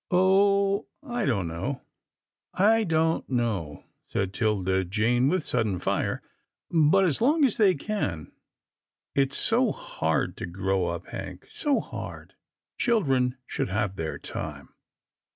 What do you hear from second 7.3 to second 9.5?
as they can. It's